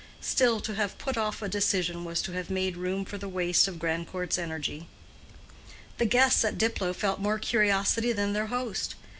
Still, 0.21 0.59
to 0.61 0.73
have 0.73 0.97
put 0.97 1.15
off 1.15 1.43
a 1.43 1.47
decision 1.47 2.03
was 2.03 2.23
to 2.23 2.31
have 2.31 2.49
made 2.49 2.75
room 2.75 3.05
for 3.05 3.19
the 3.19 3.29
waste 3.29 3.67
of 3.67 3.77
Grandcourt's 3.77 4.39
energy. 4.39 4.87
The 5.99 6.07
guests 6.07 6.43
at 6.43 6.57
Diplow 6.57 6.93
felt 6.95 7.19
more 7.19 7.37
curiosity 7.37 8.11
than 8.11 8.33
their 8.33 8.47
host. 8.47 8.95